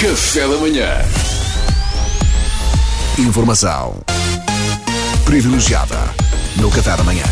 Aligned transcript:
Café 0.00 0.48
da 0.48 0.56
manhã. 0.56 0.88
Informação 3.18 4.00
privilegiada 5.26 5.94
no 6.56 6.70
Café 6.70 6.96
da 6.96 7.04
Manhã. 7.04 7.22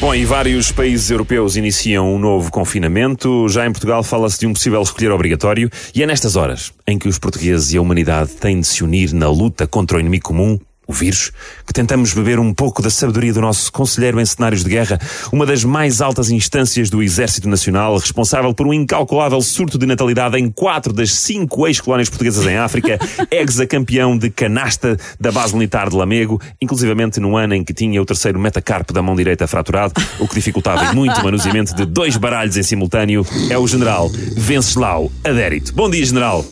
Bom, 0.00 0.12
e 0.12 0.24
vários 0.24 0.72
países 0.72 1.08
europeus 1.12 1.56
iniciam 1.56 2.12
um 2.12 2.18
novo 2.18 2.50
confinamento. 2.50 3.48
Já 3.48 3.66
em 3.66 3.70
Portugal 3.70 4.02
fala-se 4.02 4.40
de 4.40 4.48
um 4.48 4.52
possível 4.52 4.82
recolher 4.82 5.12
obrigatório. 5.12 5.70
E 5.94 6.02
é 6.02 6.06
nestas 6.08 6.34
horas 6.34 6.72
em 6.88 6.98
que 6.98 7.06
os 7.06 7.20
portugueses 7.20 7.72
e 7.72 7.76
a 7.76 7.80
humanidade 7.80 8.32
têm 8.32 8.58
de 8.58 8.66
se 8.66 8.82
unir 8.82 9.12
na 9.12 9.28
luta 9.28 9.64
contra 9.64 9.96
o 9.96 10.00
inimigo 10.00 10.24
comum, 10.24 10.58
o 10.88 10.92
vírus, 10.94 11.30
que 11.66 11.72
tentamos 11.74 12.14
beber 12.14 12.40
um 12.40 12.54
pouco 12.54 12.80
da 12.80 12.88
sabedoria 12.88 13.34
do 13.34 13.42
nosso 13.42 13.70
conselheiro 13.70 14.18
em 14.18 14.24
cenários 14.24 14.64
de 14.64 14.70
guerra, 14.70 14.98
uma 15.30 15.44
das 15.44 15.62
mais 15.62 16.00
altas 16.00 16.30
instâncias 16.30 16.88
do 16.88 17.02
Exército 17.02 17.46
Nacional, 17.46 17.98
responsável 17.98 18.54
por 18.54 18.66
um 18.66 18.72
incalculável 18.72 19.38
surto 19.42 19.76
de 19.76 19.84
natalidade 19.84 20.38
em 20.38 20.50
quatro 20.50 20.90
das 20.90 21.12
cinco 21.12 21.66
ex-colónias 21.66 22.08
portuguesas 22.08 22.46
em 22.46 22.56
África, 22.56 22.98
ex-campeão 23.30 24.16
de 24.16 24.30
canasta 24.30 24.96
da 25.20 25.30
base 25.30 25.52
militar 25.52 25.90
de 25.90 25.96
Lamego, 25.96 26.40
inclusivamente 26.58 27.20
no 27.20 27.36
ano 27.36 27.54
em 27.54 27.62
que 27.62 27.74
tinha 27.74 28.00
o 28.00 28.06
terceiro 28.06 28.38
metacarpo 28.38 28.90
da 28.90 29.02
mão 29.02 29.14
direita 29.14 29.46
fraturado, 29.46 29.92
o 30.18 30.26
que 30.26 30.36
dificultava 30.36 30.94
muito 30.94 31.20
o 31.20 31.24
manuseamento 31.24 31.74
de 31.74 31.84
dois 31.84 32.16
baralhos 32.16 32.56
em 32.56 32.62
simultâneo, 32.62 33.26
é 33.50 33.58
o 33.58 33.68
general 33.68 34.10
Venceslau 34.34 35.12
Adérito. 35.22 35.74
Bom 35.74 35.90
dia, 35.90 36.06
general. 36.06 36.46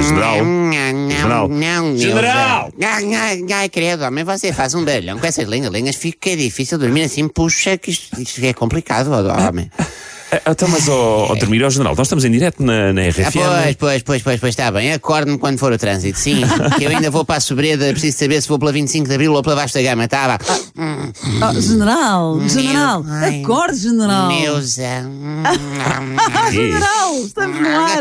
general. 0.00 0.38
General. 1.26 1.48
Não, 1.48 1.96
General! 1.96 2.72
Neuza. 2.76 2.96
Ai, 3.18 3.44
ai, 3.52 3.68
credo, 3.68 4.04
homem, 4.04 4.24
você 4.24 4.52
faz 4.52 4.74
um 4.74 4.84
barulhão 4.84 5.18
com 5.18 5.26
essas 5.26 5.46
linhas, 5.48 5.96
fica 5.96 6.36
difícil 6.36 6.78
dormir 6.78 7.02
assim, 7.02 7.28
puxa, 7.28 7.76
que 7.76 7.90
isto, 7.90 8.20
isto 8.20 8.44
é 8.44 8.52
complicado, 8.52 9.10
homem. 9.12 9.70
Ah, 10.32 10.50
Então, 10.50 10.68
mas, 10.68 10.88
ó, 10.88 11.28
oh, 11.30 11.36
dormir, 11.36 11.62
ó, 11.64 11.70
general, 11.70 11.94
nós 11.96 12.06
estamos 12.06 12.24
em 12.24 12.30
direto 12.30 12.62
na, 12.62 12.92
na 12.92 13.02
Ah, 13.02 13.08
RFM. 13.08 13.32
pois, 13.32 13.76
pois, 13.76 14.02
pois, 14.02 14.22
pois, 14.22 14.40
pois, 14.40 14.50
está 14.52 14.70
bem, 14.70 14.92
acorde-me 14.92 15.38
quando 15.38 15.58
for 15.58 15.72
o 15.72 15.78
trânsito, 15.78 16.18
sim, 16.18 16.40
que 16.76 16.84
eu 16.84 16.90
ainda 16.90 17.10
vou 17.10 17.24
para 17.24 17.36
a 17.36 17.40
sobreda, 17.40 17.90
preciso 17.92 18.18
saber 18.18 18.40
se 18.42 18.48
vou 18.48 18.58
pela 18.58 18.72
25 18.72 19.06
de 19.08 19.14
Abril 19.14 19.32
ou 19.34 19.42
pela 19.42 19.54
Vasta 19.56 19.80
Gama, 19.82 20.08
tá, 20.08 20.26
vá. 20.26 20.38
Oh, 20.76 21.60
general, 21.60 22.40
general, 22.48 23.04
ai, 23.08 23.42
acorde, 23.42 23.78
general. 23.78 24.28
Neuza. 24.28 24.82
Ah, 26.38 26.50
general, 26.50 27.14
estamos 27.24 27.60
no 27.60 27.68
ar. 27.68 28.00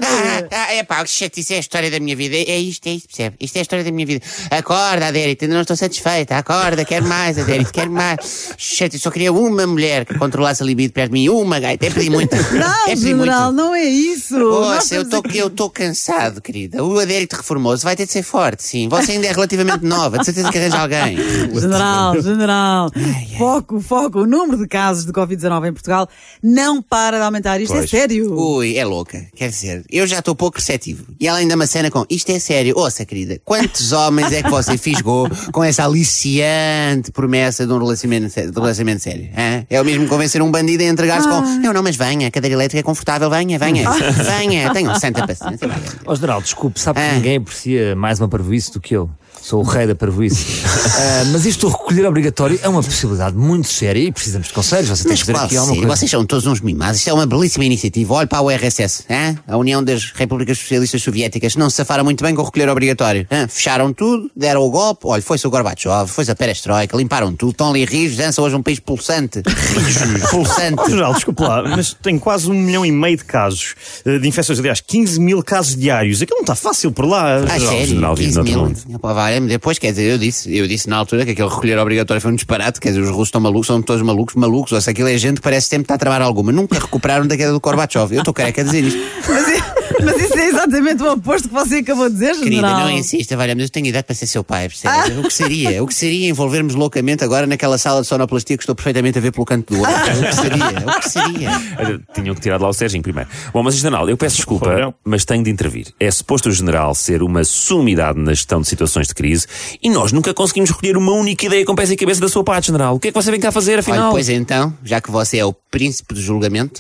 Ah, 0.52 0.73
é 0.73 0.83
pá, 0.83 1.03
que 1.03 1.09
chatice 1.09 1.53
é 1.53 1.58
a 1.58 1.59
história 1.59 1.89
da 1.92 1.99
minha 1.99 2.16
vida. 2.16 2.36
É 2.36 2.58
isto, 2.58 2.88
é 2.88 2.92
isto, 2.92 3.08
percebe? 3.08 3.36
Isto 3.39 3.55
é 3.55 3.59
a 3.59 3.61
história 3.61 3.83
da 3.86 3.92
minha 3.92 4.05
vida. 4.05 4.25
Acorda, 4.52 5.08
Adérito, 5.08 5.45
ainda 5.45 5.55
não 5.55 5.61
estou 5.61 5.75
satisfeita. 5.75 6.38
Acorda, 6.38 6.83
quero 6.83 7.05
mais, 7.08 7.38
Adérito, 7.38 7.71
quero 7.71 7.92
mais. 7.92 8.53
Chatice, 8.58 9.02
só 9.03 9.11
queria 9.11 9.31
uma 9.31 9.66
mulher 9.67 10.05
que 10.05 10.17
controlasse 10.17 10.64
a 10.64 10.66
libido 10.66 10.94
perto 10.94 11.09
de 11.11 11.14
mim. 11.14 11.30
Uma, 11.30 11.59
gaita. 11.59 11.86
É 11.86 11.89
pedir 11.89 12.09
muito. 12.09 12.24
Não, 12.55 12.83
é 12.85 12.89
pedir 12.89 13.01
general, 13.07 13.51
muito. 13.51 13.55
não 13.55 13.75
é 13.75 13.83
isso. 13.83 14.37
Poxa, 14.39 14.95
eu 14.95 15.01
aqui- 15.19 15.37
estou 15.39 15.69
cansado, 15.69 16.41
querida. 16.41 16.83
O 16.83 16.99
Adérito 16.99 17.35
reformou-se, 17.35 17.83
vai 17.83 17.95
ter 17.95 18.05
de 18.05 18.11
ser 18.11 18.23
forte, 18.23 18.63
sim. 18.63 18.87
Você 18.89 19.13
ainda 19.13 19.27
é 19.27 19.31
relativamente 19.31 19.83
nova, 19.85 20.17
de 20.19 20.25
certeza 20.25 20.51
que 20.51 20.57
arranja 20.57 20.79
alguém. 20.79 21.17
General, 21.59 22.21
general, 22.21 22.91
foco, 23.37 23.79
foco. 23.79 24.19
O 24.21 24.25
número 24.25 24.57
de 24.57 24.67
casos 24.67 25.05
de 25.05 25.11
Covid-19 25.11 25.69
em 25.69 25.73
Portugal 25.73 26.07
não 26.41 26.81
para 26.81 27.17
de 27.17 27.23
aumentar. 27.23 27.59
Isto 27.59 27.73
é 27.75 27.77
Pois. 27.79 27.89
sério. 27.89 28.33
Ui, 28.33 28.77
é 28.77 28.85
louca. 28.85 29.25
Quer 29.35 29.49
dizer, 29.49 29.83
eu 29.89 30.05
já 30.07 30.19
estou 30.19 30.35
pouco 30.35 30.57
receptivo. 30.57 31.05
E 31.19 31.27
ela 31.27 31.37
ainda 31.39 31.55
me 31.55 31.65
cena 31.67 31.89
com 31.91 32.05
isto 32.09 32.29
é 32.31 32.39
sério. 32.39 32.77
Ouça, 32.77 33.05
querida, 33.05 33.39
quantos 33.43 33.91
homens 33.91 34.31
é 34.31 34.43
que 34.43 34.49
você 34.49 34.77
fisgou 34.77 35.29
com 35.51 35.63
essa 35.63 35.83
aliciante 35.85 37.11
promessa 37.11 37.65
de 37.65 37.73
um 37.73 37.77
relacionamento, 37.77 38.29
de 38.29 38.49
um 38.59 38.61
relacionamento 38.61 39.03
sério? 39.03 39.29
É 39.69 39.81
o 39.81 39.85
mesmo 39.85 40.07
convencer 40.07 40.41
um 40.41 40.51
bandido 40.51 40.83
a 40.83 40.87
entregar-se 40.87 41.27
com 41.27 41.41
não, 41.41 41.73
não, 41.73 41.83
mas 41.83 41.95
venha, 42.08 42.28
a 42.28 42.31
cadeira 42.31 42.56
elétrica 42.56 42.80
é 42.80 42.84
confortável, 42.84 43.30
venha, 43.30 43.58
venha, 43.58 43.89
venha, 44.39 44.72
tenham 44.73 44.94
santa 45.00 45.25
paciência. 45.25 45.70
Ó 46.06 46.16
general, 46.16 46.42
desculpe, 46.42 46.80
sabe 46.80 47.00
que 47.00 47.06
Ah. 47.06 47.14
ninguém 47.14 47.38
aprecia 47.38 47.95
mais 47.95 48.20
uma 48.20 48.28
parvoíce 48.28 48.72
do 48.72 48.80
que 48.80 48.95
eu. 48.95 49.09
Sou 49.42 49.61
o 49.61 49.64
rei 49.64 49.86
da 49.88 49.95
parvoíce. 49.95 50.64
Ah, 50.85 51.23
mas 51.31 51.45
isto 51.45 51.67
do 51.67 51.71
recolher 51.75 52.05
obrigatório 52.05 52.59
é 52.61 52.69
uma 52.69 52.83
possibilidade 52.83 53.35
muito 53.35 53.67
séria 53.67 53.99
e 53.99 54.11
precisamos 54.11 54.47
de 54.47 54.53
conselhos. 54.53 54.89
Você 54.89 55.03
tem 55.03 55.13
que 55.13 55.19
dizer 55.21 55.35
aqui 55.35 55.57
alguma 55.57 55.75
coisa. 55.75 55.95
Vocês 55.97 56.11
são 56.11 56.25
todos 56.25 56.45
uns 56.45 56.61
mimados. 56.61 56.97
Isto 56.99 57.09
é 57.09 57.13
uma 57.13 57.25
belíssima 57.25 57.65
iniciativa. 57.65 58.13
Olhe 58.13 58.27
para 58.27 58.41
o 58.41 58.49
RSS, 58.49 59.03
hã? 59.09 59.35
a 59.47 59.57
União 59.57 59.83
das 59.83 60.11
Repúblicas 60.11 60.57
Socialistas 60.59 61.01
Soviéticas. 61.01 61.55
Não 61.55 61.69
se 61.69 61.77
safaram 61.77 62.03
muito 62.03 62.23
bem 62.23 62.35
com 62.35 62.41
o 62.41 62.45
recolher 62.45 62.69
obrigatório. 62.69 63.27
hã? 63.31 63.47
Fecharam 63.47 63.91
tudo, 63.91 64.29
deram 64.35 64.61
o 64.61 64.69
golpe. 64.69 65.01
Olha, 65.05 65.21
foi-se 65.21 65.47
o 65.47 65.49
Gorbachev, 65.49 66.07
foi-se 66.07 66.29
a 66.31 66.35
perestroika, 66.35 66.95
limparam 66.95 67.33
tudo. 67.35 67.52
Estão 67.52 67.69
ali 67.69 67.83
rijos, 67.85 68.17
dançam 68.17 68.43
hoje 68.43 68.55
um 68.55 68.61
país 68.61 68.79
pulsante. 68.79 69.41
Rijos, 69.45 70.21
pulsante. 70.29 70.89
General, 70.89 71.13
desculpe 71.13 71.41
lá, 71.41 71.63
mas 71.63 71.93
tem 71.93 72.19
quase 72.19 72.49
um 72.49 72.53
milhão 72.53 72.85
e 72.85 72.91
meio 72.91 73.17
de 73.17 73.23
casos 73.25 73.73
eh, 74.05 74.19
de 74.19 74.27
infecções, 74.27 74.59
aliás, 74.59 74.81
15 74.81 75.19
mil 75.19 75.41
casos 75.41 75.75
diários. 75.75 76.21
Aquilo 76.21 76.37
não 76.37 76.43
está 76.43 76.55
fácil 76.55 76.91
por 76.91 77.05
lá. 77.05 77.37
Ah, 77.37 77.39
General, 77.39 77.59
sério? 77.59 77.87
general 77.87 78.15
vive 78.15 78.27
15 78.29 78.35
noutro 78.55 79.39
mil? 79.39 79.47
Depois, 79.47 79.79
quer 79.79 79.91
dizer, 79.91 80.11
eu 80.11 80.17
disse, 80.17 80.55
eu 80.55 80.67
disse 80.67 80.74
na 80.86 80.97
altura 80.97 81.25
que 81.25 81.31
aquele 81.31 81.47
recolher 81.47 81.77
obrigatório 81.80 82.21
foi 82.21 82.31
um 82.31 82.36
disparate, 82.36 82.80
quer 82.80 82.89
dizer, 82.89 83.02
os 83.02 83.09
russos 83.09 83.27
estão 83.27 83.39
malucos, 83.39 83.67
são 83.67 83.81
todos 83.81 84.02
malucos, 84.02 84.36
malucos, 84.36 84.71
ou 84.71 84.81
se 84.81 84.89
aquilo 84.89 85.08
é 85.08 85.17
gente 85.17 85.37
que 85.37 85.41
parece 85.41 85.67
sempre 85.67 85.86
estar 85.86 85.95
a 85.95 85.97
tramar 85.97 86.21
alguma. 86.21 86.52
Nunca 86.52 86.80
recuperaram 86.80 87.25
da 87.25 87.37
queda 87.37 87.52
do 87.52 87.59
Gorbachev. 87.59 88.13
Eu 88.13 88.19
estou 88.19 88.33
careca 88.33 88.61
a 88.61 88.63
dizer 88.63 88.83
isto. 88.83 88.99
Mas, 89.27 89.74
mas 90.03 90.21
isso 90.21 90.37
é 90.37 90.47
exatamente 90.47 91.01
o 91.03 91.11
oposto 91.11 91.47
que 91.47 91.53
você 91.53 91.75
acabou 91.77 92.07
de 92.09 92.13
dizer, 92.15 92.35
Querida, 92.35 92.55
general. 92.55 92.79
não 92.79 92.91
insista, 92.91 93.35
valha, 93.37 93.55
mas 93.55 93.65
eu 93.65 93.69
tenho 93.69 93.87
idade 93.87 94.05
para 94.05 94.15
ser 94.15 94.27
seu 94.27 94.43
pai, 94.43 94.67
percebes? 94.69 95.17
O 95.17 95.23
que 95.23 95.33
seria? 95.33 95.83
O 95.83 95.87
que 95.87 95.93
seria 95.93 96.29
envolvermos 96.29 96.75
loucamente 96.75 97.23
agora 97.23 97.47
naquela 97.47 97.77
sala 97.77 98.01
de 98.01 98.07
sonoplastia 98.07 98.57
que 98.57 98.63
estou 98.63 98.75
perfeitamente 98.75 99.17
a 99.17 99.21
ver 99.21 99.31
pelo 99.31 99.45
canto 99.45 99.73
do 99.73 99.81
olho? 99.81 99.91
O 99.91 100.29
que 100.29 100.35
seria? 100.35 100.65
O 100.85 100.99
que 100.99 101.09
seria? 101.09 101.99
Tinham 102.13 102.35
que 102.35 102.41
tirar 102.41 102.57
de 102.57 102.63
lá 102.63 102.69
o 102.69 102.73
Serginho 102.73 103.03
primeiro. 103.03 103.29
Bom, 103.53 103.63
mas 103.63 103.75
general, 103.75 104.09
eu 104.09 104.17
peço 104.17 104.35
desculpa, 104.37 104.93
mas 105.03 105.25
tenho 105.25 105.43
de 105.43 105.49
intervir. 105.49 105.87
É 105.99 106.09
suposto 106.11 106.49
o 106.49 106.52
general 106.52 106.93
ser 106.95 107.21
uma 107.23 107.43
sumidade 107.43 108.19
na 108.19 108.33
gestão 108.33 108.61
de 108.61 108.67
situações 108.67 109.07
de 109.07 109.13
crise 109.13 109.47
e 109.81 109.89
nós 109.89 110.11
nunca 110.11 110.33
conseguimos 110.33 110.69
recolher 110.69 110.97
uma 110.97 111.11
única 111.13 111.45
ideia 111.45 111.65
com 111.65 111.75
pés 111.75 111.91
e 111.91 111.95
cabeça 111.95 112.21
da 112.21 112.29
sua 112.29 112.43
parte, 112.43 112.67
general. 112.67 112.95
O 112.95 112.99
que 112.99 113.07
é 113.09 113.11
que 113.11 113.15
você 113.21 113.31
vem 113.31 113.39
cá 113.39 113.52
fazer, 113.52 113.73
Olha, 113.73 113.79
afinal? 113.79 114.11
pois 114.11 114.29
então, 114.29 114.73
já 114.83 114.99
que 115.02 115.11
você 115.11 115.37
é 115.37 115.45
o 115.45 115.53
príncipe 115.75 116.13
do 116.13 116.21
julgamento, 116.21 116.80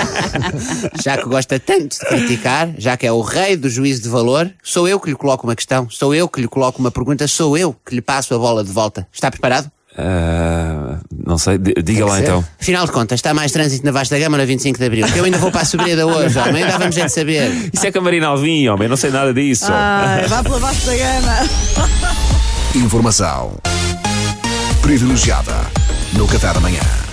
já 1.04 1.18
que 1.18 1.28
gosta 1.28 1.60
tanto 1.60 1.98
de 1.98 2.06
criticar, 2.06 2.70
já 2.78 2.96
que 2.96 3.06
é 3.06 3.12
o 3.12 3.20
rei 3.20 3.54
do 3.54 3.68
juízo 3.68 4.00
de 4.00 4.08
valor, 4.08 4.50
sou 4.62 4.88
eu 4.88 4.98
que 4.98 5.10
lhe 5.10 5.14
coloco 5.14 5.46
uma 5.46 5.54
questão, 5.54 5.86
sou 5.90 6.14
eu 6.14 6.26
que 6.26 6.40
lhe 6.40 6.48
coloco 6.48 6.78
uma 6.78 6.90
pergunta, 6.90 7.28
sou 7.28 7.54
eu 7.54 7.76
que 7.84 7.94
lhe 7.94 8.00
passo 8.00 8.34
a 8.34 8.38
bola 8.38 8.64
de 8.64 8.72
volta. 8.72 9.06
Está 9.12 9.30
preparado? 9.30 9.70
Ah, 9.94 11.00
não 11.26 11.36
sei, 11.36 11.58
diga 11.58 12.06
lá 12.06 12.18
então. 12.18 12.42
Afinal 12.58 12.86
de 12.86 12.92
contas, 12.92 13.18
está 13.18 13.34
mais 13.34 13.52
trânsito 13.52 13.84
na 13.84 13.92
Vasta 13.92 14.18
Gama 14.18 14.38
na 14.38 14.46
25 14.46 14.78
de 14.78 14.84
Abril? 14.86 15.06
Que 15.08 15.18
eu 15.18 15.24
ainda 15.26 15.36
vou 15.36 15.50
para 15.50 15.60
a 15.60 15.66
sobreda 15.66 16.06
hoje, 16.06 16.38
homem, 16.38 16.62
ainda 16.62 16.78
vamos 16.78 16.94
de 16.94 17.06
saber. 17.10 17.70
Isso 17.74 17.86
é 17.86 17.92
Camarina 17.92 18.28
Alvim, 18.28 18.66
homem, 18.68 18.88
não 18.88 18.96
sei 18.96 19.10
nada 19.10 19.34
disso. 19.34 19.66
Ai, 19.68 20.26
vá 20.28 20.42
pela 20.42 20.60
da 20.60 20.72
gama. 20.72 21.48
Informação 22.74 23.58
privilegiada 24.80 25.54
no 26.14 26.26
Café 26.26 26.54
da 26.54 26.60
Manhã. 26.60 27.05